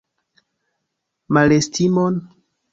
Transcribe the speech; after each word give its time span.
Malestimon? 1.33 2.15